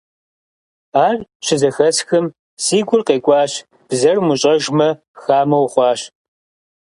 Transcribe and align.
Ар 1.05 1.17
щызэхэсхым, 1.45 2.25
си 2.63 2.77
гур 2.87 3.01
къекӀуащ, 3.07 3.51
бзэр 3.87 4.17
умыщӀэжмэ, 4.21 4.89
хамэ 5.21 5.57
ухъуащ. 5.65 6.01